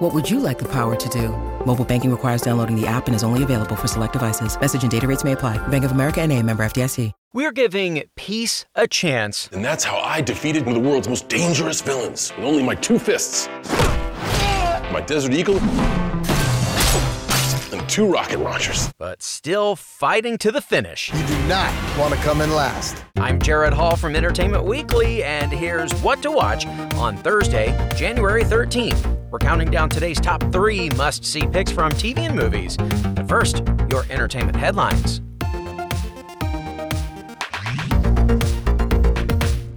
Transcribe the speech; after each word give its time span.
What 0.00 0.14
would 0.14 0.30
you 0.30 0.40
like 0.40 0.58
the 0.58 0.68
power 0.68 0.96
to 0.96 1.08
do? 1.10 1.28
Mobile 1.66 1.84
banking 1.84 2.10
requires 2.10 2.40
downloading 2.40 2.74
the 2.74 2.86
app 2.86 3.06
and 3.06 3.14
is 3.14 3.22
only 3.22 3.42
available 3.42 3.76
for 3.76 3.86
select 3.86 4.14
devices. 4.14 4.58
Message 4.58 4.80
and 4.80 4.90
data 4.90 5.06
rates 5.06 5.24
may 5.24 5.32
apply. 5.32 5.58
Bank 5.68 5.84
of 5.84 5.90
America 5.90 6.22
and 6.22 6.32
a 6.32 6.42
member 6.42 6.62
FDIC. 6.62 7.12
We're 7.34 7.52
giving 7.52 8.04
peace 8.16 8.64
a 8.74 8.88
chance. 8.88 9.50
And 9.52 9.62
that's 9.62 9.84
how 9.84 9.98
I 9.98 10.22
defeated 10.22 10.64
one 10.64 10.74
of 10.74 10.82
the 10.82 10.88
world's 10.88 11.06
most 11.06 11.28
dangerous 11.28 11.82
villains 11.82 12.32
with 12.34 12.46
only 12.46 12.62
my 12.62 12.76
two 12.76 12.98
fists. 12.98 13.46
My 14.90 15.04
Desert 15.06 15.34
Eagle 15.34 15.58
and 17.72 17.86
two 17.86 18.10
rocket 18.10 18.40
launchers. 18.40 18.90
But 18.96 19.22
still 19.22 19.76
fighting 19.76 20.38
to 20.38 20.50
the 20.50 20.62
finish. 20.62 21.12
You 21.12 21.26
do 21.26 21.38
not 21.46 21.74
want 21.98 22.14
to 22.14 22.20
come 22.20 22.40
in 22.40 22.54
last. 22.54 23.04
I'm 23.16 23.38
Gerrad 23.38 23.74
Hall 23.74 23.96
from 23.96 24.16
Entertainment 24.16 24.64
Weekly, 24.64 25.22
and 25.24 25.52
here's 25.52 25.92
what 26.00 26.22
to 26.22 26.30
watch 26.32 26.66
on 26.94 27.18
Thursday, 27.18 27.76
January 27.94 28.44
13th. 28.44 29.19
We're 29.30 29.38
counting 29.38 29.70
down 29.70 29.88
today's 29.88 30.20
top 30.20 30.42
three 30.52 30.90
must 30.90 31.24
see 31.24 31.46
picks 31.46 31.70
from 31.70 31.92
TV 31.92 32.18
and 32.18 32.34
movies. 32.34 32.76
But 32.76 33.28
first, 33.28 33.62
your 33.88 34.04
entertainment 34.10 34.56
headlines. 34.56 35.20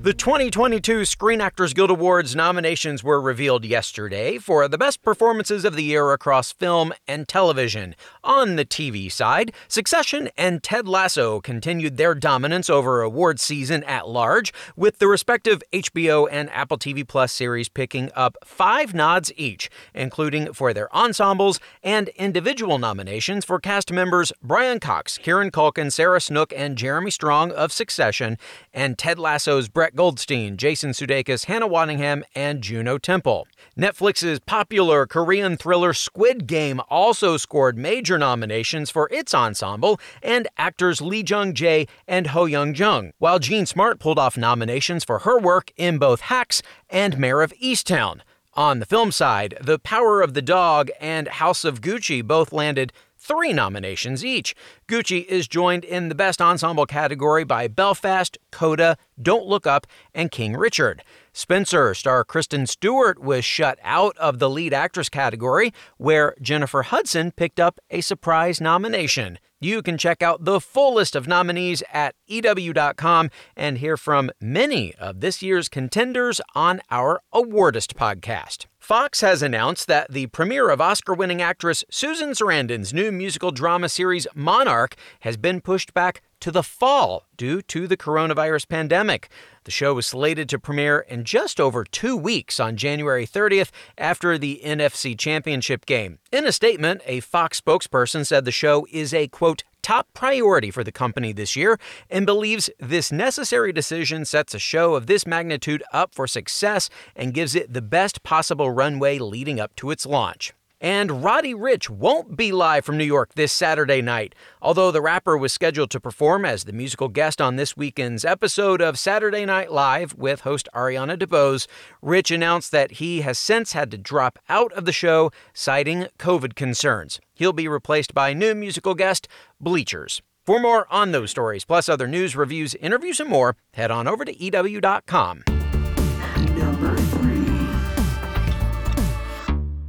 The 0.03 0.13
2022 0.13 1.05
Screen 1.05 1.39
Actors 1.39 1.73
Guild 1.73 1.89
Awards 1.89 2.35
nominations 2.35 3.05
were 3.05 3.21
revealed 3.21 3.63
yesterday 3.63 4.37
for 4.37 4.67
the 4.67 4.77
best 4.77 5.01
performances 5.01 5.63
of 5.63 5.77
the 5.77 5.83
year 5.85 6.11
across 6.11 6.51
film 6.51 6.91
and 7.07 7.25
television. 7.25 7.95
On 8.21 8.57
the 8.57 8.65
TV 8.65 9.09
side, 9.09 9.53
Succession 9.69 10.27
and 10.37 10.61
Ted 10.61 10.89
Lasso 10.89 11.39
continued 11.39 11.95
their 11.95 12.15
dominance 12.15 12.69
over 12.69 13.01
award 13.01 13.39
season 13.39 13.81
at 13.85 14.09
large, 14.09 14.53
with 14.75 14.99
the 14.99 15.07
respective 15.07 15.63
HBO 15.71 16.27
and 16.29 16.49
Apple 16.49 16.77
TV 16.77 17.07
Plus 17.07 17.31
series 17.31 17.69
picking 17.69 18.11
up 18.13 18.35
five 18.43 18.93
nods 18.93 19.31
each, 19.37 19.69
including 19.93 20.51
for 20.51 20.73
their 20.73 20.93
ensembles 20.93 21.61
and 21.81 22.09
individual 22.09 22.77
nominations 22.77 23.45
for 23.45 23.57
cast 23.57 23.89
members 23.89 24.33
Brian 24.41 24.81
Cox, 24.81 25.17
Kieran 25.17 25.49
Culkin, 25.49 25.89
Sarah 25.89 26.19
Snook, 26.19 26.51
and 26.53 26.77
Jeremy 26.77 27.09
Strong 27.09 27.53
of 27.53 27.71
Succession, 27.71 28.37
and 28.73 28.97
Ted 28.97 29.17
Lasso's 29.17 29.69
Brett 29.69 29.92
Goldstein, 29.95 30.57
Jason 30.57 30.91
Sudeikis, 30.91 31.45
Hannah 31.45 31.67
Waddingham, 31.67 32.23
and 32.35 32.61
Juno 32.61 32.97
Temple. 32.97 33.47
Netflix's 33.77 34.39
popular 34.39 35.05
Korean 35.05 35.57
thriller 35.57 35.93
Squid 35.93 36.47
Game 36.47 36.81
also 36.89 37.37
scored 37.37 37.77
major 37.77 38.17
nominations 38.17 38.89
for 38.89 39.07
its 39.11 39.33
ensemble 39.33 39.99
and 40.21 40.47
actors 40.57 41.01
Lee 41.01 41.23
Jung 41.27 41.53
Jae 41.53 41.87
and 42.07 42.27
HoYeon 42.27 42.77
Jung, 42.77 43.13
while 43.19 43.39
Jean 43.39 43.65
Smart 43.65 43.99
pulled 43.99 44.19
off 44.19 44.37
nominations 44.37 45.03
for 45.03 45.19
her 45.19 45.39
work 45.39 45.71
in 45.77 45.97
both 45.97 46.21
Hacks 46.21 46.61
and 46.89 47.17
Mare 47.17 47.41
of 47.41 47.53
Easttown. 47.61 48.21
On 48.55 48.77
the 48.79 48.85
film 48.85 49.11
side, 49.11 49.57
The 49.61 49.79
Power 49.79 50.21
of 50.21 50.35
the 50.35 50.41
Dog 50.41 50.91
and 50.99 51.27
House 51.27 51.65
of 51.65 51.81
Gucci 51.81 52.23
both 52.23 52.53
landed 52.53 52.93
three 53.23 53.53
nominations 53.53 54.25
each. 54.25 54.53
Gucci 54.87 55.25
is 55.25 55.47
joined 55.47 55.85
in 55.85 56.09
the 56.09 56.15
Best 56.15 56.41
Ensemble 56.41 56.85
category 56.85 57.45
by 57.45 57.67
Belfast, 57.67 58.37
Coda, 58.51 58.97
Don't 59.21 59.47
Look 59.47 59.65
Up, 59.65 59.87
and 60.13 60.29
King 60.29 60.57
Richard. 60.57 61.03
Spencer 61.31 61.93
star 61.93 62.23
Kristen 62.23 62.67
Stewart 62.67 63.19
was 63.19 63.45
shut 63.45 63.79
out 63.81 64.15
of 64.17 64.39
the 64.39 64.49
lead 64.49 64.73
actress 64.73 65.09
category, 65.09 65.73
where 65.97 66.35
Jennifer 66.41 66.83
Hudson 66.83 67.31
picked 67.31 67.59
up 67.59 67.79
a 67.89 68.01
surprise 68.01 68.59
nomination. 68.59 69.39
You 69.59 69.81
can 69.81 69.97
check 69.97 70.21
out 70.21 70.43
the 70.43 70.59
full 70.59 70.95
list 70.95 71.15
of 71.15 71.25
nominees 71.25 71.81
at 71.93 72.15
EW.com 72.27 73.29
and 73.55 73.77
hear 73.77 73.95
from 73.95 74.29
many 74.41 74.93
of 74.95 75.21
this 75.21 75.41
year's 75.41 75.69
contenders 75.69 76.41
on 76.53 76.81
our 76.91 77.21
Awardist 77.33 77.93
podcast. 77.93 78.65
Fox 78.83 79.21
has 79.21 79.41
announced 79.41 79.87
that 79.87 80.11
the 80.11 80.27
premiere 80.27 80.69
of 80.69 80.81
Oscar 80.81 81.13
winning 81.13 81.41
actress 81.41 81.85
Susan 81.89 82.31
Sarandon's 82.31 82.93
new 82.93 83.13
musical 83.13 83.49
drama 83.49 83.87
series 83.87 84.27
Monarch 84.35 84.97
has 85.21 85.37
been 85.37 85.61
pushed 85.61 85.93
back 85.93 86.21
to 86.41 86.51
the 86.51 86.63
fall 86.63 87.23
due 87.37 87.61
to 87.61 87.87
the 87.87 87.95
coronavirus 87.95 88.67
pandemic. 88.67 89.29
The 89.63 89.71
show 89.71 89.93
was 89.93 90.07
slated 90.07 90.49
to 90.49 90.59
premiere 90.59 90.99
in 90.99 91.23
just 91.23 91.61
over 91.61 91.85
two 91.85 92.17
weeks 92.17 92.59
on 92.59 92.75
January 92.75 93.25
30th 93.25 93.71
after 93.97 94.37
the 94.37 94.59
NFC 94.61 95.17
Championship 95.17 95.85
game. 95.85 96.19
In 96.33 96.45
a 96.45 96.51
statement, 96.51 97.01
a 97.05 97.21
Fox 97.21 97.61
spokesperson 97.61 98.25
said 98.25 98.43
the 98.43 98.51
show 98.51 98.85
is 98.91 99.13
a 99.13 99.29
quote, 99.29 99.63
top 99.83 100.07
priority 100.13 100.71
for 100.71 100.83
the 100.83 100.91
company 100.91 101.31
this 101.31 101.55
year 101.55 101.77
and 102.09 102.25
believes 102.25 102.69
this 102.79 103.11
necessary 103.11 103.71
decision 103.71 104.25
sets 104.25 104.55
a 104.55 104.59
show 104.59 104.95
of 104.95 105.05
this 105.05 105.27
magnitude 105.27 105.83
up 105.93 106.15
for 106.15 106.25
success 106.25 106.89
and 107.15 107.33
gives 107.33 107.53
it 107.53 107.71
the 107.73 107.81
best 107.81 108.23
possible 108.23 108.71
runway 108.71 109.19
leading 109.19 109.59
up 109.59 109.75
to 109.75 109.91
its 109.91 110.05
launch. 110.05 110.53
And 110.83 111.23
Roddy 111.23 111.53
Ricch 111.53 111.89
won't 111.89 112.35
be 112.35 112.51
live 112.51 112.83
from 112.83 112.97
New 112.97 113.05
York 113.05 113.35
this 113.35 113.53
Saturday 113.53 114.01
night. 114.01 114.35
Although 114.61 114.91
the 114.91 115.01
rapper 115.01 115.37
was 115.37 115.53
scheduled 115.53 115.89
to 115.91 115.99
perform 116.01 116.43
as 116.43 116.65
the 116.65 116.73
musical 116.73 117.07
guest 117.07 117.39
on 117.39 117.55
this 117.55 117.77
weekend's 117.77 118.25
episode 118.25 118.81
of 118.81 118.99
Saturday 118.99 119.45
Night 119.45 119.71
Live 119.71 120.13
with 120.15 120.41
host 120.41 120.67
Ariana 120.75 121.17
DeBose, 121.17 121.67
Ricch 122.03 122.35
announced 122.35 122.73
that 122.73 122.91
he 122.93 123.21
has 123.21 123.39
since 123.39 123.71
had 123.71 123.91
to 123.91 123.97
drop 123.97 124.37
out 124.49 124.73
of 124.73 124.83
the 124.83 124.91
show, 124.91 125.31
citing 125.53 126.07
COVID 126.19 126.53
concerns. 126.55 127.21
He'll 127.33 127.53
be 127.53 127.69
replaced 127.69 128.13
by 128.13 128.33
new 128.33 128.53
musical 128.53 128.93
guest 128.93 129.29
Bleachers. 129.61 130.21
For 130.45 130.59
more 130.59 130.85
on 130.91 131.13
those 131.13 131.31
stories, 131.31 131.63
plus 131.63 131.87
other 131.87 132.09
news, 132.09 132.35
reviews, 132.35 132.75
interviews, 132.75 133.21
and 133.21 133.29
more, 133.29 133.55
head 133.71 133.89
on 133.89 134.05
over 134.05 134.25
to 134.25 134.37
EW.com. 134.37 135.45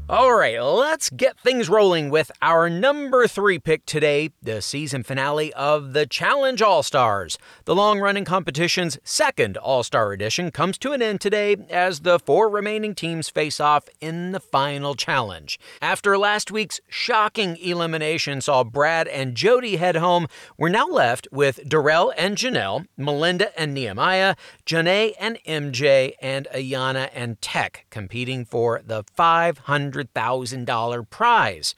All 0.07 0.35
right, 0.35 0.61
let's 0.61 1.09
get 1.09 1.41
things 1.41 1.71
rolling 1.71 2.11
with 2.11 2.31
our 2.43 2.69
number 2.69 3.27
three 3.27 3.59
pick 3.59 3.87
today 3.87 4.29
the 4.43 4.61
season 4.61 5.03
finale 5.03 5.51
of 5.55 5.95
The 5.95 6.05
Challenge 6.05 6.61
All 6.61 6.83
Stars. 6.83 7.39
The 7.65 7.75
long 7.75 8.01
running 8.01 8.27
competition's 8.27 8.99
second 9.03 9.57
All 9.57 9.83
Star 9.83 10.13
edition 10.13 10.51
comes 10.51 10.77
to 10.79 10.93
an 10.93 11.01
end 11.01 11.23
today 11.23 11.57
as 11.71 12.01
the 12.01 12.19
four 12.19 12.51
remaining 12.51 12.95
teams 12.95 13.31
face 13.31 13.59
off 13.61 13.89
in 13.99 14.33
the 14.33 14.41
final 14.41 14.95
challenge. 14.95 15.59
After 15.81 16.19
last 16.19 16.53
week's 16.53 16.83
shocking 16.87 17.57
elimination 17.57 18.43
saw 18.43 18.63
Brad 18.63 19.09
and 19.09 19.35
Jody 19.35 19.77
head 19.77 19.97
home, 19.97 20.27
we're 20.59 20.69
now 20.69 20.87
left 20.87 21.29
with 21.33 21.67
Darrell 21.67 22.13
and 22.19 22.37
Janelle, 22.37 22.85
Melinda 22.99 23.59
and 23.59 23.73
Nehemiah, 23.73 24.35
Janae 24.67 25.15
and 25.19 25.39
MJ, 25.49 26.13
and 26.21 26.47
Ayanna 26.55 27.09
and 27.15 27.41
Teck 27.41 27.87
competing 27.89 28.45
for 28.45 28.83
the 28.85 29.03
500 29.17 29.94
$100,000 29.95 31.11
prize. 31.11 31.75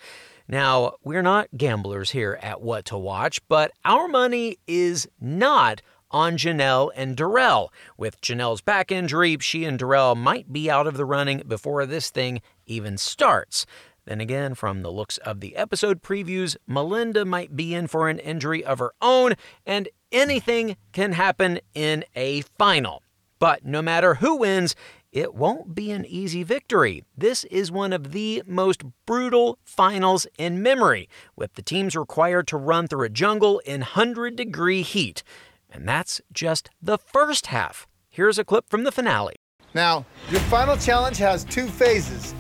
Now, 0.48 0.94
we're 1.02 1.22
not 1.22 1.48
gamblers 1.56 2.10
here 2.10 2.38
at 2.40 2.60
What 2.60 2.84
to 2.86 2.96
Watch, 2.96 3.40
but 3.48 3.72
our 3.84 4.08
money 4.08 4.58
is 4.66 5.08
not 5.20 5.82
on 6.10 6.36
Janelle 6.36 6.90
and 6.94 7.16
Darrell. 7.16 7.72
With 7.96 8.20
Janelle's 8.20 8.60
back 8.60 8.92
injury, 8.92 9.36
she 9.40 9.64
and 9.64 9.78
Darrell 9.78 10.14
might 10.14 10.52
be 10.52 10.70
out 10.70 10.86
of 10.86 10.96
the 10.96 11.04
running 11.04 11.42
before 11.46 11.84
this 11.84 12.10
thing 12.10 12.42
even 12.64 12.96
starts. 12.96 13.66
Then 14.04 14.20
again, 14.20 14.54
from 14.54 14.82
the 14.82 14.92
looks 14.92 15.18
of 15.18 15.40
the 15.40 15.56
episode 15.56 16.00
previews, 16.00 16.56
Melinda 16.64 17.24
might 17.24 17.56
be 17.56 17.74
in 17.74 17.88
for 17.88 18.08
an 18.08 18.20
injury 18.20 18.64
of 18.64 18.78
her 18.78 18.92
own, 19.02 19.34
and 19.66 19.88
anything 20.12 20.76
can 20.92 21.12
happen 21.12 21.58
in 21.74 22.04
a 22.14 22.42
final. 22.56 23.02
But 23.40 23.64
no 23.64 23.82
matter 23.82 24.14
who 24.14 24.36
wins, 24.36 24.76
it 25.16 25.34
won't 25.34 25.74
be 25.74 25.90
an 25.92 26.04
easy 26.04 26.42
victory. 26.42 27.02
This 27.16 27.44
is 27.44 27.72
one 27.72 27.94
of 27.94 28.12
the 28.12 28.42
most 28.46 28.82
brutal 29.06 29.58
finals 29.64 30.26
in 30.36 30.62
memory, 30.62 31.08
with 31.34 31.54
the 31.54 31.62
teams 31.62 31.96
required 31.96 32.46
to 32.48 32.58
run 32.58 32.86
through 32.86 33.06
a 33.06 33.08
jungle 33.08 33.60
in 33.60 33.80
100 33.80 34.36
degree 34.36 34.82
heat. 34.82 35.22
And 35.70 35.88
that's 35.88 36.20
just 36.34 36.68
the 36.82 36.98
first 36.98 37.46
half. 37.46 37.86
Here's 38.10 38.38
a 38.38 38.44
clip 38.44 38.68
from 38.68 38.84
the 38.84 38.92
finale. 38.92 39.36
Now, 39.72 40.04
your 40.28 40.40
final 40.40 40.76
challenge 40.76 41.16
has 41.16 41.44
two 41.44 41.66
phases. 41.66 42.34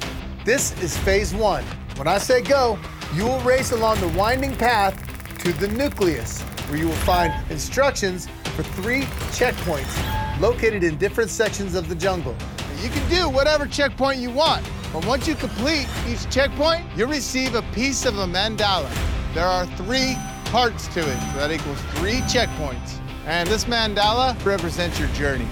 This 0.44 0.78
is 0.82 0.98
phase 0.98 1.34
one. 1.34 1.64
When 1.96 2.06
I 2.06 2.18
say 2.18 2.42
go, 2.42 2.78
you 3.14 3.24
will 3.24 3.40
race 3.40 3.72
along 3.72 4.00
the 4.00 4.08
winding 4.08 4.54
path 4.54 4.94
to 5.38 5.52
the 5.54 5.68
nucleus, 5.68 6.42
where 6.68 6.76
you 6.76 6.88
will 6.88 7.04
find 7.06 7.32
instructions 7.50 8.28
for 8.54 8.64
three 8.64 9.04
checkpoints 9.32 10.40
located 10.42 10.84
in 10.84 10.98
different 10.98 11.30
sections 11.30 11.74
of 11.74 11.88
the 11.88 11.94
jungle. 11.94 12.36
You 12.82 12.90
can 12.90 13.08
do 13.08 13.28
whatever 13.28 13.66
checkpoint 13.66 14.20
you 14.20 14.30
want, 14.30 14.68
but 14.92 15.04
once 15.06 15.26
you 15.26 15.34
complete 15.34 15.88
each 16.08 16.28
checkpoint, 16.30 16.86
you'll 16.96 17.08
receive 17.08 17.54
a 17.54 17.62
piece 17.72 18.04
of 18.04 18.18
a 18.18 18.26
mandala. 18.26 18.90
There 19.34 19.46
are 19.46 19.66
three 19.76 20.16
parts 20.46 20.88
to 20.88 21.00
it, 21.00 21.18
so 21.32 21.38
that 21.38 21.50
equals 21.50 21.80
three 21.94 22.20
checkpoints. 22.22 22.98
And 23.26 23.48
this 23.48 23.64
mandala 23.64 24.42
represents 24.44 24.98
your 24.98 25.08
journey. 25.08 25.48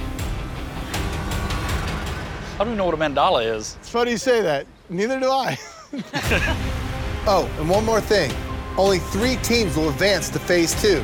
I 2.53 2.59
don't 2.59 2.69
even 2.69 2.79
know 2.79 2.85
what 2.85 2.95
a 2.95 2.99
mandala 2.99 3.45
is. 3.45 3.77
It's 3.81 3.89
funny 3.89 4.13
you 4.13 4.19
say 4.19 4.41
that. 4.43 4.67
Neither 4.89 5.19
do 5.19 5.31
I. 5.31 5.59
Oh, 7.27 7.51
and 7.59 7.71
one 7.71 7.87
more 7.87 8.03
thing. 8.03 8.31
Only 8.77 8.99
three 8.99 9.37
teams 9.37 9.77
will 9.79 9.89
advance 9.89 10.29
to 10.29 10.39
phase 10.39 10.79
two. 10.83 11.03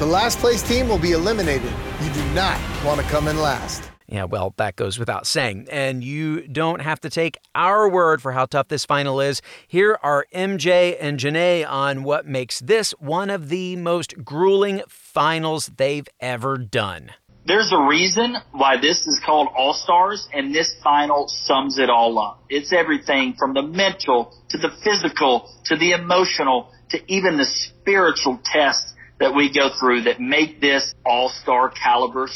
The 0.00 0.06
last 0.06 0.38
place 0.38 0.62
team 0.62 0.88
will 0.88 0.98
be 0.98 1.12
eliminated. 1.12 1.70
You 2.02 2.12
do 2.12 2.24
not 2.34 2.58
want 2.84 3.00
to 3.00 3.06
come 3.06 3.28
in 3.28 3.38
last. 3.38 3.89
Yeah, 4.10 4.24
well, 4.24 4.54
that 4.56 4.74
goes 4.74 4.98
without 4.98 5.26
saying. 5.26 5.68
And 5.70 6.02
you 6.02 6.48
don't 6.48 6.80
have 6.80 7.00
to 7.02 7.10
take 7.10 7.38
our 7.54 7.88
word 7.88 8.20
for 8.20 8.32
how 8.32 8.46
tough 8.46 8.66
this 8.66 8.84
final 8.84 9.20
is. 9.20 9.40
Here 9.68 9.98
are 10.02 10.26
MJ 10.34 10.96
and 11.00 11.18
Janae 11.18 11.68
on 11.68 12.02
what 12.02 12.26
makes 12.26 12.58
this 12.58 12.90
one 12.98 13.30
of 13.30 13.48
the 13.48 13.76
most 13.76 14.24
grueling 14.24 14.82
finals 14.88 15.70
they've 15.76 16.08
ever 16.18 16.58
done. 16.58 17.12
There's 17.46 17.72
a 17.72 17.80
reason 17.80 18.36
why 18.50 18.76
this 18.80 18.98
is 19.06 19.20
called 19.24 19.48
All 19.56 19.72
Stars, 19.72 20.28
and 20.32 20.54
this 20.54 20.74
final 20.84 21.26
sums 21.26 21.78
it 21.78 21.88
all 21.88 22.18
up. 22.18 22.44
It's 22.50 22.72
everything 22.72 23.34
from 23.38 23.54
the 23.54 23.62
mental 23.62 24.36
to 24.50 24.58
the 24.58 24.70
physical 24.84 25.48
to 25.64 25.76
the 25.76 25.92
emotional 25.92 26.70
to 26.90 26.98
even 27.10 27.38
the 27.38 27.46
spiritual 27.46 28.40
tests 28.44 28.92
that 29.20 29.34
we 29.34 29.52
go 29.52 29.70
through 29.78 30.02
that 30.02 30.20
make 30.20 30.60
this 30.60 30.94
All 31.06 31.28
Star 31.28 31.70
caliber. 31.70 32.28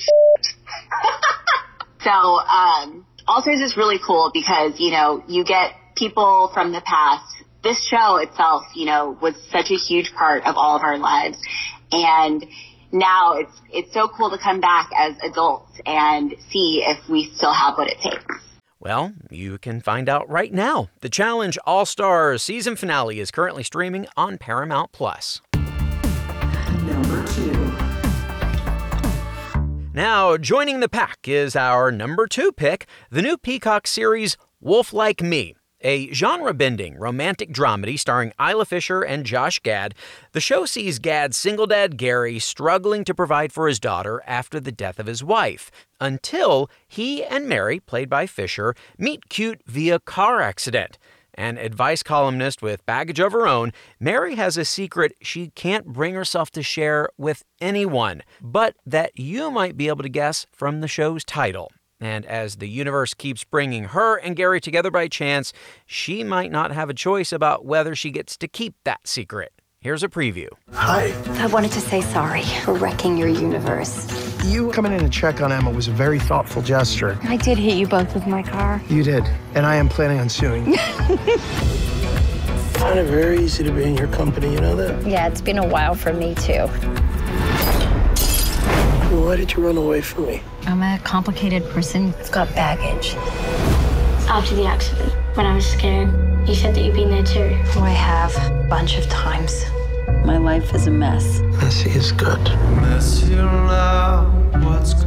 So, 2.05 2.11
um, 2.11 3.07
All 3.27 3.41
Stars 3.41 3.61
is 3.61 3.77
really 3.77 3.99
cool 4.07 4.31
because, 4.33 4.79
you 4.79 4.91
know, 4.91 5.25
you 5.27 5.45
get 5.45 5.73
people 5.97 6.51
from 6.53 6.73
the 6.73 6.83
past. 6.83 7.25
This 7.63 7.83
show 7.83 8.17
itself, 8.17 8.65
you 8.75 8.85
know, 8.85 9.17
was 9.23 9.35
such 9.51 9.71
a 9.71 9.77
huge 9.77 10.13
part 10.13 10.45
of 10.45 10.57
all 10.57 10.77
of 10.77 10.83
our 10.83 10.99
lives. 10.99 11.39
And 11.91 12.45
now 12.93 13.39
it's, 13.39 13.61
it's 13.73 13.95
so 13.95 14.07
cool 14.07 14.31
to 14.31 14.39
come 14.39 14.61
back 14.61 14.91
as 14.97 15.15
adults 15.23 15.81
and 15.87 16.35
see 16.51 16.85
if 16.87 17.09
we 17.09 17.33
still 17.35 17.55
have 17.55 17.79
what 17.79 17.89
it 17.89 17.97
takes. 18.03 18.25
Well, 18.79 19.15
you 19.31 19.57
can 19.57 19.81
find 19.81 20.11
out 20.11 20.29
right 20.29 20.53
now. 20.53 20.91
The 21.01 21.09
Challenge 21.09 21.57
All 21.65 21.87
Stars 21.87 22.43
season 22.43 22.77
finale 22.77 23.19
is 23.19 23.31
currently 23.31 23.63
streaming 23.63 24.07
on 24.15 24.37
Paramount 24.37 24.93
Plus. 24.93 25.41
Now, 29.97 30.37
joining 30.37 30.81
the 30.81 30.89
pack 30.89 31.29
is 31.29 31.55
our 31.55 31.93
number 31.93 32.27
two 32.27 32.51
pick, 32.51 32.87
the 33.11 33.23
new 33.23 33.37
Peacock 33.37 33.87
series 33.87 34.37
Wolf 34.61 34.93
Like 34.93 35.23
Me. 35.23 35.55
A 35.83 36.13
genre 36.13 36.53
bending 36.53 36.99
romantic 36.99 37.53
dramedy 37.53 37.97
starring 37.97 38.33
Isla 38.41 38.65
Fisher 38.65 39.03
and 39.03 39.25
Josh 39.25 39.61
Gad, 39.61 39.95
the 40.33 40.41
show 40.41 40.67
sees 40.67 40.99
Gad's 40.99 41.37
single 41.37 41.69
dad 41.69 41.97
Gary 41.97 42.41
struggling 42.41 43.05
to 43.05 43.15
provide 43.15 43.53
for 43.53 43.69
his 43.69 43.79
daughter 43.79 44.21
after 44.27 44.59
the 44.59 44.73
death 44.73 44.99
of 44.99 45.07
his 45.07 45.23
wife, 45.23 45.71
until 46.01 46.69
he 46.89 47.23
and 47.23 47.49
Mary, 47.49 47.79
played 47.79 48.11
by 48.11 48.27
Fisher, 48.27 48.75
meet 48.99 49.29
cute 49.29 49.61
via 49.65 50.01
car 50.01 50.41
accident. 50.41 50.99
An 51.37 51.59
advice 51.59 52.03
columnist 52.03 52.63
with 52.63 52.87
baggage 52.87 53.19
of 53.19 53.33
her 53.33 53.47
own, 53.47 53.73
Mary 53.99 54.37
has 54.37 54.57
a 54.57 54.65
secret 54.65 55.15
she 55.21 55.49
can't 55.51 55.87
bring 55.87 56.15
herself 56.15 56.51
to 56.53 56.63
share 56.63 57.09
with 57.19 57.45
anyone, 57.61 58.23
but 58.41 58.77
that 58.87 59.19
you 59.19 59.51
might 59.51 59.77
be 59.77 59.89
able 59.89 60.03
to 60.03 60.09
guess 60.09 60.47
from 60.53 60.81
the 60.81 60.89
show's 60.89 61.25
title. 61.25 61.73
And 62.01 62.27
as 62.27 62.57
the 62.57 62.69
universe 62.69 63.15
keeps 63.15 63.45
bringing 63.45 63.85
her 63.85 64.17
and 64.19 64.37
Gary 64.37 64.61
together 64.61 64.91
by 64.91 65.09
chance, 65.09 65.53
she 65.87 66.23
might 66.23 66.53
not 66.53 66.71
have 66.73 66.91
a 66.91 66.95
choice 66.95 67.33
about 67.33 67.65
whether 67.65 67.95
she 67.95 68.11
gets 68.11 68.37
to 68.37 68.49
keep 68.49 68.75
that 68.85 69.07
secret. 69.07 69.54
Here's 69.85 70.03
a 70.03 70.09
preview. 70.09 70.49
Hi. 70.73 71.13
I 71.43 71.47
wanted 71.49 71.71
to 71.73 71.81
say 71.83 72.01
sorry 72.01 72.43
for 72.65 72.73
wrecking 72.73 73.19
your 73.19 73.29
universe. 73.29 74.09
You 74.43 74.71
coming 74.73 74.95
in 74.95 75.01
to 75.01 75.11
check 75.11 75.43
on 75.43 75.53
Emma 75.53 75.71
was 75.71 75.89
a 75.89 75.91
very 75.91 76.19
thoughtful 76.19 76.63
gesture. 76.63 77.19
I 77.25 77.37
did 77.37 77.59
hit 77.59 77.77
you 77.77 77.87
both 77.87 78.15
with 78.15 78.27
my 78.27 78.43
car. 78.43 78.81
You 78.89 79.03
did, 79.03 79.29
and 79.55 79.67
I 79.67 79.75
am 79.75 79.91
planning 79.91 80.21
on 80.21 80.31
suing. 80.31 80.69
you. 80.69 80.79
Find 82.79 82.99
it 82.99 83.11
very 83.11 83.41
easy 83.41 83.63
to 83.63 83.71
be 83.71 83.85
in 83.85 83.95
your 83.95 84.09
company, 84.09 84.55
you 84.55 84.59
know 84.59 84.75
that? 84.75 85.07
Yeah, 85.07 85.27
it's 85.27 85.43
been 85.43 85.59
a 85.59 85.69
while 85.69 85.95
for 85.95 86.15
me 86.15 86.35
too. 86.37 86.67
Why 89.15 89.37
did 89.37 89.53
you 89.53 89.67
run 89.67 89.77
away 89.77 90.01
from 90.01 90.29
me? 90.29 90.41
I'm 90.63 90.83
a 90.83 90.99
complicated 91.05 91.63
person. 91.73 92.15
It's 92.21 92.31
got 92.31 92.49
baggage. 92.55 93.17
After 94.31 94.55
the 94.55 94.65
accident, 94.65 95.13
when 95.37 95.45
I 95.45 95.55
was 95.55 95.67
scared, 95.67 96.09
you 96.49 96.55
said 96.55 96.75
that 96.75 96.81
you'd 96.83 96.95
been 96.95 97.11
there 97.11 97.23
too. 97.23 97.55
Oh, 97.77 97.83
I 97.83 97.91
have 97.91 98.35
a 98.51 98.67
bunch 98.67 98.97
of 98.97 99.07
times. 99.11 99.67
My 100.25 100.39
life 100.39 100.75
is 100.75 100.87
a 100.87 100.91
mess. 100.91 101.41
Messy 101.61 101.91
is 101.91 102.11
good. 102.13 102.41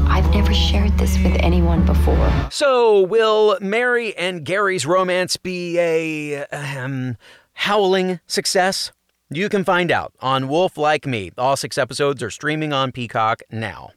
I've 0.08 0.32
never 0.34 0.54
shared 0.54 0.98
this 0.98 1.18
with 1.24 1.36
anyone 1.40 1.86
before. 1.86 2.32
So, 2.52 3.02
will 3.02 3.58
Mary 3.60 4.16
and 4.16 4.46
Gary's 4.46 4.86
romance 4.86 5.36
be 5.38 5.80
a 5.80 6.46
um, 6.46 7.18
howling 7.54 8.20
success? 8.28 8.92
You 9.30 9.50
can 9.50 9.64
find 9.64 9.92
out 9.92 10.14
on 10.22 10.48
Wolf 10.48 10.78
Like 10.78 11.08
Me. 11.08 11.32
All 11.38 11.58
six 11.58 11.78
episodes 11.78 12.22
are 12.22 12.30
streaming 12.30 12.72
on 12.72 12.92
Peacock 12.92 13.42
now. 13.52 13.92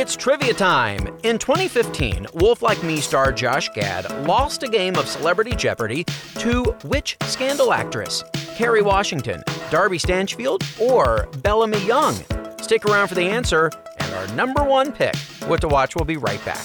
It's 0.00 0.14
trivia 0.14 0.54
time. 0.54 1.08
In 1.24 1.38
2015, 1.40 2.28
Wolf 2.34 2.62
Like 2.62 2.80
Me 2.84 3.00
star 3.00 3.32
Josh 3.32 3.68
Gad 3.70 4.08
lost 4.28 4.62
a 4.62 4.68
game 4.68 4.94
of 4.94 5.08
Celebrity 5.08 5.56
Jeopardy 5.56 6.04
to 6.36 6.66
which 6.84 7.16
scandal 7.24 7.72
actress? 7.72 8.22
Kerry 8.54 8.80
Washington, 8.80 9.42
Darby 9.72 9.98
Stanchfield, 9.98 10.62
or 10.80 11.26
Bellamy 11.38 11.84
Young? 11.84 12.14
Stick 12.62 12.84
around 12.84 13.08
for 13.08 13.16
the 13.16 13.28
answer 13.28 13.72
and 13.98 14.14
our 14.14 14.28
number 14.36 14.62
one 14.62 14.92
pick. 14.92 15.16
What 15.48 15.60
to 15.62 15.68
watch 15.68 15.96
will 15.96 16.04
be 16.04 16.16
right 16.16 16.44
back. 16.44 16.64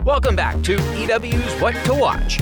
Welcome 0.00 0.34
back 0.34 0.60
to 0.64 0.74
EW's 0.96 1.60
What 1.60 1.74
to 1.84 1.94
Watch. 1.94 2.40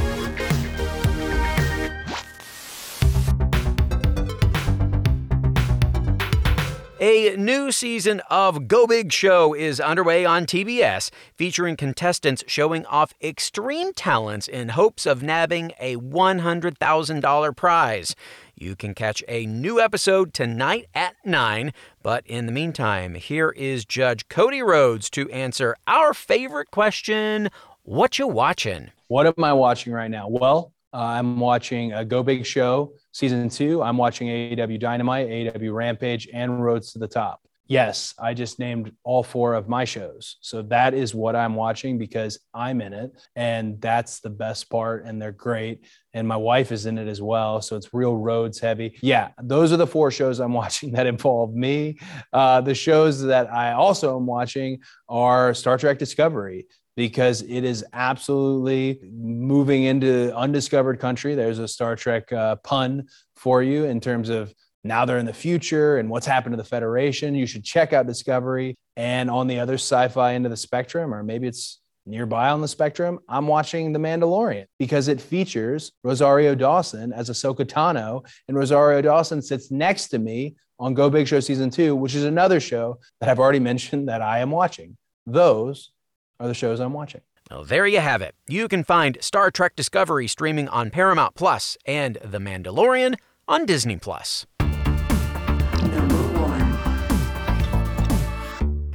A 7.03 7.35
new 7.35 7.73
season 7.73 8.21
of 8.29 8.69
Go 8.69 8.87
Big 8.87 9.11
Show 9.11 9.55
is 9.55 9.81
underway 9.81 10.27
on 10.27 10.45
TBS, 10.45 11.11
featuring 11.35 11.75
contestants 11.75 12.45
showing 12.47 12.85
off 12.85 13.15
extreme 13.23 13.95
talents 13.95 14.47
in 14.47 14.69
hopes 14.69 15.07
of 15.07 15.23
nabbing 15.23 15.73
a 15.81 15.97
$100,000 15.97 17.57
prize. 17.57 18.15
You 18.55 18.77
can 18.77 18.95
catch 18.95 19.25
a 19.29 19.47
new 19.47 19.81
episode 19.81 20.35
tonight 20.35 20.89
at 20.95 21.17
9, 21.25 21.73
but 22.03 22.27
in 22.27 22.45
the 22.45 22.53
meantime, 22.53 23.15
here 23.15 23.49
is 23.49 23.87
Judge 23.87 24.29
Cody 24.29 24.61
Rhodes 24.61 25.09
to 25.09 25.31
answer 25.31 25.75
our 25.87 26.13
favorite 26.13 26.71
question 26.71 27.49
What 27.83 28.19
you 28.19 28.29
watching? 28.29 28.91
What 29.09 29.27
am 29.27 29.43
I 29.43 29.55
watching 29.55 29.95
right 29.95 30.11
now? 30.11 30.29
Well, 30.29 30.75
uh, 30.93 30.99
I'm 30.99 31.39
watching 31.39 31.93
a 31.93 32.05
Go 32.05 32.23
Big 32.23 32.45
Show 32.45 32.95
season 33.13 33.49
two. 33.49 33.83
I'm 33.83 33.97
watching 33.97 34.29
AEW 34.29 34.81
Dynamite, 34.81 35.29
AEW 35.29 35.75
Rampage, 35.75 36.29
and 36.33 36.63
Rhodes 36.65 36.93
to 36.93 36.99
the 36.99 37.09
Top. 37.09 37.41
Yes, 37.71 38.15
I 38.19 38.35
just 38.35 38.59
named 38.59 38.91
all 39.05 39.23
four 39.23 39.55
of 39.55 39.69
my 39.69 39.85
shows. 39.85 40.39
So 40.41 40.63
that 40.63 40.93
is 40.93 41.15
what 41.15 41.37
I'm 41.37 41.55
watching 41.55 41.99
because 41.99 42.41
I'm 42.53 42.81
in 42.81 42.93
it. 42.93 43.13
And 43.37 43.81
that's 43.81 44.19
the 44.19 44.29
best 44.29 44.69
part. 44.71 45.05
And 45.05 45.23
they're 45.23 45.31
great. 45.31 45.85
And 46.13 46.27
my 46.27 46.37
wife 46.37 46.73
is 46.73 46.87
in 46.87 46.99
it 46.99 47.07
as 47.07 47.23
well. 47.23 47.63
So 47.63 47.77
it's 47.77 47.95
real 47.95 48.17
Rhodes 48.17 48.59
heavy. 48.59 48.99
Yeah, 49.03 49.29
those 49.41 49.73
are 49.73 49.77
the 49.77 49.87
four 49.87 50.11
shows 50.11 50.41
I'm 50.41 50.53
watching 50.65 50.91
that 50.95 51.07
involve 51.07 51.55
me. 51.55 52.01
Uh, 52.33 52.61
the 52.61 52.75
shows 52.75 53.23
that 53.23 53.53
I 53.53 53.75
also 53.75 54.17
am 54.17 54.27
watching 54.27 54.81
are 55.09 55.55
Star 55.55 55.79
Trek 55.79 55.97
Discovery 55.97 56.67
because 57.01 57.41
it 57.41 57.65
is 57.65 57.83
absolutely 57.95 59.01
moving 59.11 59.85
into 59.85 60.37
undiscovered 60.37 61.01
country. 61.01 61.35
There's 61.35 61.59
a 61.59 61.67
Star 61.67 61.97
Trek 61.97 62.31
uh, 62.31 62.57
pun 62.57 63.09
for 63.37 63.63
you 63.63 63.87
in 63.87 64.01
terms 64.01 64.29
of 64.29 64.53
now 64.85 65.07
they're 65.07 65.17
in 65.17 65.25
the 65.25 65.33
future 65.33 65.97
and 65.97 66.11
what's 66.11 66.27
happened 66.27 66.53
to 66.53 66.59
the 66.59 66.69
Federation. 66.69 67.35
You 67.35 67.47
should 67.47 67.65
check 67.65 67.95
out 67.95 68.07
Discovery. 68.07 68.77
And 68.99 69.31
on 69.31 69.47
the 69.47 69.61
other 69.61 69.79
sci 69.79 70.09
fi 70.09 70.35
end 70.35 70.45
of 70.45 70.51
the 70.51 70.59
spectrum, 70.59 71.15
or 71.15 71.23
maybe 71.23 71.47
it's 71.47 71.81
Nearby 72.05 72.51
on 72.51 72.61
the 72.61 72.69
spectrum, 72.69 73.19
I'm 73.31 73.47
watching 73.47 73.95
The 73.95 73.99
Mandalorian 73.99 74.67
because 74.79 75.09
it 75.09 75.23
features 75.23 75.93
Rosario 76.05 76.55
Dawson 76.55 77.15
as 77.15 77.31
Ahsoka 77.31 77.65
Tano, 77.65 78.27
and 78.47 78.59
Rosario 78.59 79.01
Dawson 79.01 79.41
sits 79.41 79.71
next 79.71 80.09
to 80.09 80.19
me 80.19 80.55
on 80.79 80.93
Go 80.93 81.09
Big 81.09 81.27
Show 81.27 81.41
Season 81.41 81.71
2, 81.71 81.97
which 81.97 82.15
is 82.15 82.25
another 82.25 82.61
show 82.61 82.99
that 83.21 83.31
I've 83.31 83.39
already 83.39 83.59
mentioned 83.71 84.11
that 84.11 84.21
I 84.21 84.41
am 84.41 84.51
watching. 84.51 84.99
Those 85.27 85.93
are 86.41 86.49
the 86.49 86.55
shows 86.55 86.81
I'm 86.81 86.93
watching. 86.93 87.21
Well, 87.51 87.65
there 87.65 87.87
you 87.87 88.01
have 88.01 88.23
it. 88.23 88.35
You 88.49 88.67
can 88.67 88.83
find 88.83 89.19
Star 89.21 89.51
Trek 89.51 89.77
Discovery 89.77 90.27
streaming 90.27 90.69
on 90.69 90.91
Paramount 90.91 91.35
Plus 91.35 91.77
and 91.85 92.17
The 92.25 92.39
Mandalorian 92.39 93.17
on 93.47 93.67
Disney 93.67 93.97
Plus. 93.97 94.47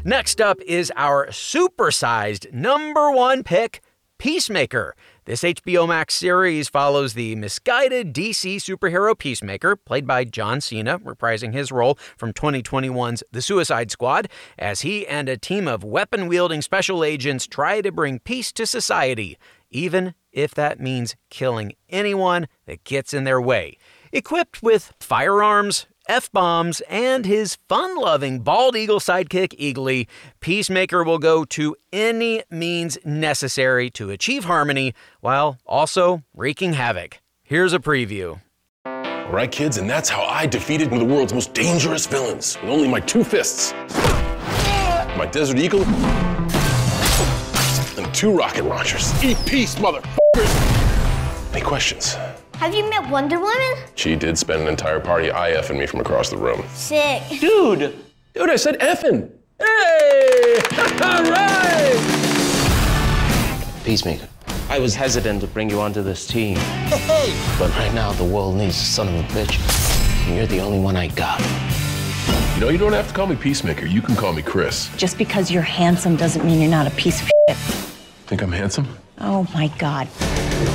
Next 0.03 0.39
up 0.39 0.59
is 0.61 0.91
our 0.95 1.27
supersized 1.27 2.53
number 2.53 3.11
one 3.11 3.43
pick, 3.43 3.81
Peacemaker. 4.19 4.95
This 5.25 5.41
HBO 5.41 5.87
Max 5.87 6.13
series 6.13 6.69
follows 6.69 7.15
the 7.15 7.35
misguided 7.35 8.13
DC 8.13 8.57
superhero 8.57 9.17
Peacemaker, 9.17 9.75
played 9.75 10.05
by 10.05 10.23
John 10.23 10.61
Cena, 10.61 10.99
reprising 10.99 11.51
his 11.51 11.71
role 11.71 11.97
from 12.15 12.31
2021's 12.31 13.23
The 13.31 13.41
Suicide 13.41 13.89
Squad, 13.89 14.29
as 14.59 14.81
he 14.81 15.07
and 15.07 15.27
a 15.27 15.35
team 15.35 15.67
of 15.67 15.83
weapon 15.83 16.27
wielding 16.27 16.61
special 16.61 17.03
agents 17.03 17.47
try 17.47 17.81
to 17.81 17.91
bring 17.91 18.19
peace 18.19 18.51
to 18.51 18.67
society, 18.67 19.39
even 19.71 20.13
if 20.31 20.53
that 20.53 20.79
means 20.79 21.15
killing 21.31 21.73
anyone 21.89 22.47
that 22.67 22.83
gets 22.83 23.11
in 23.11 23.23
their 23.23 23.41
way. 23.41 23.79
Equipped 24.11 24.61
with 24.61 24.93
firearms, 24.99 25.87
F 26.07 26.31
bombs, 26.31 26.81
and 26.89 27.25
his 27.25 27.57
fun 27.67 27.97
loving 27.97 28.39
bald 28.39 28.75
eagle 28.75 28.99
sidekick, 28.99 29.57
Eagly, 29.59 30.07
Peacemaker 30.39 31.03
will 31.03 31.19
go 31.19 31.45
to 31.45 31.75
any 31.91 32.43
means 32.49 32.97
necessary 33.03 33.89
to 33.91 34.09
achieve 34.09 34.45
harmony 34.45 34.93
while 35.21 35.57
also 35.65 36.23
wreaking 36.33 36.73
havoc. 36.73 37.19
Here's 37.43 37.73
a 37.73 37.79
preview. 37.79 38.41
All 38.85 39.31
right, 39.31 39.51
kids, 39.51 39.77
and 39.77 39.89
that's 39.89 40.09
how 40.09 40.23
I 40.23 40.45
defeated 40.45 40.91
one 40.91 41.01
of 41.01 41.07
the 41.07 41.13
world's 41.13 41.33
most 41.33 41.53
dangerous 41.53 42.05
villains 42.05 42.57
with 42.61 42.69
only 42.69 42.87
my 42.87 42.99
two 42.99 43.23
fists 43.23 43.73
my 45.17 45.25
Desert 45.25 45.57
Eagle 45.59 45.83
and 47.97 48.13
two 48.13 48.35
rocket 48.35 48.65
launchers. 48.65 49.11
Eat 49.23 49.37
peace, 49.45 49.75
motherfuckers! 49.75 51.53
Any 51.53 51.61
questions? 51.61 52.17
Have 52.57 52.73
you 52.73 52.89
met 52.89 53.09
Wonder 53.09 53.37
Woman? 53.37 53.75
She 53.95 54.15
did 54.15 54.37
spend 54.37 54.61
an 54.61 54.67
entire 54.69 54.99
party 55.01 55.27
IFing 55.27 55.77
me 55.77 55.85
from 55.85 55.99
across 55.99 56.29
the 56.29 56.37
room. 56.37 56.63
Sick. 56.73 57.21
Dude! 57.41 57.95
Dude, 58.33 58.49
I 58.49 58.55
said 58.55 58.79
effing! 58.79 59.29
Hey! 59.59 60.59
All 61.03 61.23
right! 61.23 61.99
Peacemaker, 63.83 64.27
I 64.69 64.79
was 64.79 64.95
hesitant 64.95 65.41
to 65.41 65.47
bring 65.47 65.69
you 65.69 65.81
onto 65.81 66.01
this 66.01 66.25
team. 66.25 66.55
But 67.59 67.69
right 67.77 67.93
now, 67.93 68.13
the 68.13 68.23
world 68.23 68.55
needs 68.55 68.75
a 68.75 68.85
son 68.85 69.09
of 69.09 69.15
a 69.15 69.23
bitch. 69.33 69.59
And 70.25 70.37
you're 70.37 70.47
the 70.47 70.61
only 70.61 70.79
one 70.79 70.95
I 70.95 71.07
got. 71.09 71.41
You 72.55 72.61
know, 72.61 72.69
you 72.69 72.77
don't 72.77 72.93
have 72.93 73.09
to 73.09 73.13
call 73.13 73.27
me 73.27 73.35
Peacemaker. 73.35 73.85
You 73.85 74.01
can 74.01 74.15
call 74.15 74.31
me 74.31 74.41
Chris. 74.41 74.89
Just 74.95 75.17
because 75.17 75.51
you're 75.51 75.61
handsome 75.61 76.15
doesn't 76.15 76.45
mean 76.45 76.61
you're 76.61 76.71
not 76.71 76.87
a 76.87 76.91
piece 76.91 77.21
of 77.21 77.29
shit. 77.49 77.57
Think 78.27 78.41
I'm 78.41 78.51
handsome? 78.53 78.87
Oh 79.19 79.45
my 79.53 79.67
God. 79.77 80.07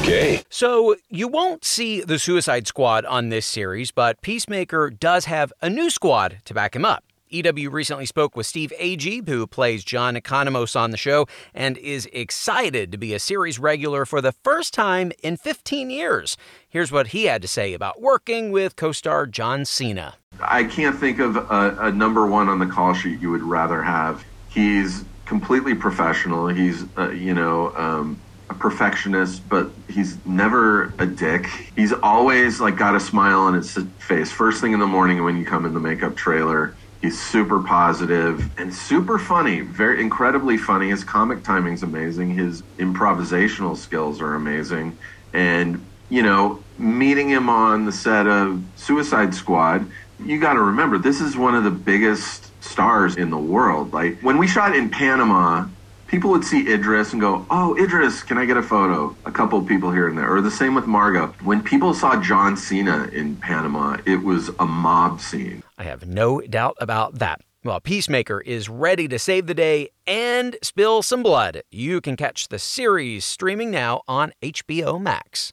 Okay. 0.01 0.43
So, 0.49 0.97
you 1.09 1.29
won't 1.29 1.65
see 1.65 2.01
the 2.01 2.19
Suicide 2.19 2.67
Squad 2.67 3.05
on 3.05 3.29
this 3.29 3.47
series, 3.47 3.91
but 3.91 4.23
Peacemaker 4.23 4.91
does 4.91 5.27
have 5.27 5.53
a 5.61 5.69
new 5.69 5.91
squad 5.91 6.39
to 6.45 6.55
back 6.55 6.75
him 6.75 6.85
up. 6.85 7.05
EW 7.31 7.71
recently 7.71 8.07
spoke 8.07 8.37
with 8.37 8.47
Steve 8.47 8.73
Agee, 8.81 9.27
who 9.29 9.47
plays 9.47 9.85
John 9.85 10.15
Economos 10.17 10.79
on 10.79 10.91
the 10.91 10.97
show, 10.97 11.27
and 11.55 11.79
is 11.79 12.09
excited 12.13 12.91
to 12.93 12.99
be 12.99 13.15
a 13.15 13.19
series 13.19 13.59
regular 13.59 14.05
for 14.05 14.21
the 14.21 14.33
first 14.33 14.75
time 14.75 15.13
in 15.23 15.37
15 15.37 15.91
years. 15.91 16.37
Here's 16.69 16.91
what 16.91 17.09
he 17.09 17.25
had 17.25 17.43
to 17.43 17.49
say 17.49 17.73
about 17.73 18.01
working 18.01 18.51
with 18.51 18.77
co 18.77 18.93
star 18.93 19.27
John 19.27 19.65
Cena. 19.65 20.17
I 20.41 20.65
can't 20.65 20.99
think 20.99 21.21
of 21.21 21.37
a, 21.37 21.77
a 21.81 21.93
number 21.93 22.27
one 22.27 22.49
on 22.49 22.59
the 22.59 22.67
call 22.67 22.95
sheet 22.95 23.21
you 23.21 23.31
would 23.31 23.43
rather 23.43 23.83
have. 23.83 24.25
He's 24.49 25.05
completely 25.25 25.75
professional. 25.75 26.49
He's, 26.49 26.85
uh, 26.99 27.11
you 27.11 27.35
know, 27.35 27.75
um, 27.77 28.21
a 28.51 28.55
perfectionist, 28.55 29.49
but 29.49 29.71
he's 29.89 30.19
never 30.27 30.93
a 30.99 31.07
dick. 31.07 31.47
He's 31.77 31.93
always 31.93 32.61
like 32.61 32.77
got 32.77 32.97
a 32.97 33.01
smile 33.01 33.41
on 33.41 33.55
his 33.55 33.79
face. 33.99 34.31
First 34.31 34.61
thing 34.61 34.73
in 34.73 34.81
the 34.81 34.87
morning 34.87 35.23
when 35.23 35.37
you 35.37 35.47
come 35.47 35.65
in 35.65 35.73
the 35.73 35.81
makeup 35.81 36.17
trailer, 36.17 36.75
he's 37.01 37.21
super 37.21 37.63
positive 37.63 38.51
and 38.59 38.75
super 38.75 39.19
funny. 39.19 39.61
Very 39.61 40.01
incredibly 40.01 40.59
funny. 40.59 40.91
His 40.91 41.05
comic 41.05 41.45
timing's 41.45 41.85
amazing. 41.85 42.35
His 42.35 42.63
improvisational 42.79 43.77
skills 43.77 44.21
are 44.21 44.35
amazing. 44.35 44.99
And 45.33 45.87
you 46.11 46.25
know, 46.25 46.61
meeting 46.77 47.29
him 47.29 47.49
on 47.49 47.85
the 47.85 47.93
set 47.93 48.27
of 48.27 48.61
Suicide 48.75 49.33
Squad, 49.33 49.87
you 50.19 50.41
got 50.41 50.55
to 50.55 50.61
remember 50.61 50.99
this 50.99 51.21
is 51.21 51.37
one 51.37 51.55
of 51.55 51.63
the 51.63 51.71
biggest 51.71 52.51
stars 52.65 53.17
in 53.17 53.31
the 53.31 53.39
world. 53.39 53.93
Like 53.93 54.21
when 54.23 54.39
we 54.39 54.49
shot 54.49 54.75
in 54.75 54.91
Panama, 54.91 55.67
people 56.11 56.31
would 56.31 56.45
see 56.45 56.69
Idris 56.69 57.13
and 57.13 57.21
go, 57.21 57.47
"Oh, 57.51 57.77
Idris, 57.77 58.23
can 58.23 58.37
I 58.37 58.45
get 58.45 58.57
a 58.57 58.63
photo?" 58.63 59.15
A 59.25 59.31
couple 59.31 59.59
of 59.59 59.67
people 59.67 59.93
here 59.93 60.09
and 60.09 60.19
there. 60.19 60.31
Or 60.35 60.41
the 60.41 60.51
same 60.51 60.75
with 60.75 60.87
Margot. 60.87 61.33
When 61.43 61.63
people 61.63 61.95
saw 61.95 62.21
John 62.21 62.57
Cena 62.57 63.09
in 63.13 63.37
Panama, 63.37 63.97
it 64.05 64.23
was 64.23 64.51
a 64.59 64.67
mob 64.67 65.21
scene. 65.21 65.63
I 65.79 65.85
have 65.85 66.07
no 66.07 66.41
doubt 66.41 66.77
about 66.81 67.21
that. 67.21 67.41
Well, 67.63 67.81
Peacemaker 67.81 68.41
is 68.41 68.69
ready 68.69 69.07
to 69.09 69.19
save 69.19 69.47
the 69.47 69.55
day 69.55 69.91
and 70.07 70.57
spill 70.63 71.03
some 71.03 71.23
blood. 71.23 71.63
You 71.71 72.01
can 72.01 72.17
catch 72.17 72.49
the 72.49 72.59
series 72.59 73.25
streaming 73.25 73.71
now 73.71 74.03
on 74.09 74.33
HBO 74.43 74.99
Max. 74.99 75.53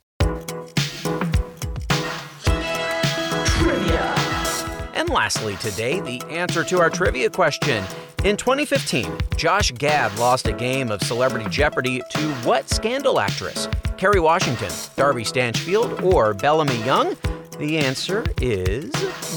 And 5.08 5.16
lastly, 5.16 5.56
today, 5.62 6.02
the 6.02 6.22
answer 6.30 6.66
to 6.66 6.82
our 6.82 6.90
trivia 6.90 7.30
question. 7.30 7.82
In 8.26 8.36
2015, 8.36 9.10
Josh 9.38 9.72
Gad 9.72 10.20
lost 10.20 10.48
a 10.48 10.52
game 10.52 10.92
of 10.92 11.02
Celebrity 11.02 11.50
Jeopardy 11.50 12.02
to 12.10 12.20
what 12.44 12.70
scandal 12.70 13.22
actress? 13.22 13.70
Kerry 13.96 14.20
Washington, 14.20 14.70
Darby 14.98 15.24
Stanchfield, 15.24 16.04
or 16.04 16.34
Bellamy 16.34 16.84
Young? 16.84 17.16
The 17.58 17.78
answer 17.78 18.26
is 18.42 18.92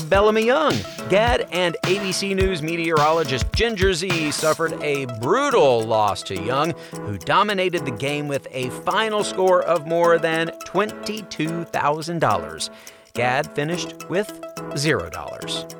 Bellamy 0.08 0.44
Young. 0.44 0.74
Gad 1.08 1.46
and 1.52 1.76
ABC 1.84 2.34
News 2.34 2.62
meteorologist 2.62 3.52
Ginger 3.52 3.94
Zee 3.94 4.32
suffered 4.32 4.72
a 4.82 5.04
brutal 5.20 5.82
loss 5.82 6.24
to 6.24 6.34
Young, 6.34 6.74
who 6.90 7.16
dominated 7.16 7.84
the 7.84 7.92
game 7.92 8.26
with 8.26 8.48
a 8.50 8.70
final 8.70 9.22
score 9.22 9.62
of 9.62 9.86
more 9.86 10.18
than 10.18 10.48
$22,000. 10.64 12.70
Gad 13.14 13.54
finished 13.54 14.08
with 14.08 14.28
$0. 14.56 15.76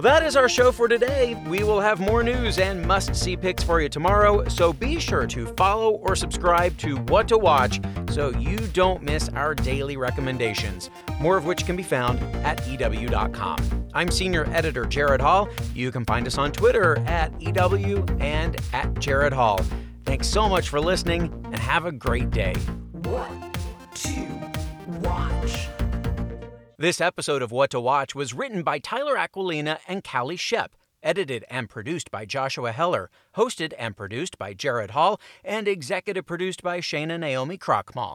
Well, 0.00 0.14
that 0.14 0.22
is 0.22 0.34
our 0.34 0.48
show 0.48 0.72
for 0.72 0.88
today. 0.88 1.34
We 1.46 1.62
will 1.62 1.80
have 1.80 2.00
more 2.00 2.22
news 2.22 2.58
and 2.58 2.80
must 2.86 3.14
see 3.14 3.36
picks 3.36 3.62
for 3.62 3.82
you 3.82 3.88
tomorrow, 3.90 4.48
so 4.48 4.72
be 4.72 4.98
sure 4.98 5.26
to 5.26 5.46
follow 5.56 5.90
or 5.96 6.16
subscribe 6.16 6.78
to 6.78 6.96
What 6.96 7.28
to 7.28 7.36
Watch 7.36 7.80
so 8.10 8.30
you 8.30 8.56
don't 8.68 9.02
miss 9.02 9.28
our 9.28 9.54
daily 9.54 9.98
recommendations, 9.98 10.88
more 11.20 11.36
of 11.36 11.44
which 11.44 11.66
can 11.66 11.76
be 11.76 11.82
found 11.82 12.18
at 12.46 12.66
EW.com. 12.66 13.88
I'm 13.92 14.10
Senior 14.10 14.46
Editor 14.54 14.86
Gerrad 14.86 15.20
Hall. 15.20 15.50
You 15.74 15.92
can 15.92 16.06
find 16.06 16.26
us 16.26 16.38
on 16.38 16.52
Twitter 16.52 16.98
at 17.00 17.38
EW 17.38 18.02
and 18.20 18.56
at 18.72 18.94
Gerrad 18.94 19.34
Hall. 19.34 19.60
Thanks 20.06 20.28
so 20.28 20.48
much 20.48 20.70
for 20.70 20.80
listening 20.80 21.24
and 21.44 21.58
have 21.58 21.84
a 21.84 21.92
great 21.92 22.30
day. 22.30 22.54
What 22.92 23.30
watch? 25.00 25.68
This 26.78 27.00
episode 27.00 27.42
of 27.42 27.52
What 27.52 27.70
to 27.70 27.80
Watch 27.80 28.14
was 28.14 28.32
written 28.32 28.62
by 28.62 28.78
Tyler 28.78 29.16
Aquilina 29.16 29.78
and 29.86 30.02
Callie 30.02 30.36
Shep, 30.36 30.74
edited 31.02 31.44
and 31.50 31.68
produced 31.68 32.10
by 32.10 32.24
Joshua 32.24 32.72
Heller, 32.72 33.10
hosted 33.36 33.74
and 33.78 33.96
produced 33.96 34.38
by 34.38 34.54
Gerrad 34.54 34.90
Hall, 34.90 35.20
and 35.44 35.68
executive 35.68 36.26
produced 36.26 36.62
by 36.62 36.80
Shana 36.80 37.18
Naomi 37.18 37.58
Krochmal. 37.58 38.08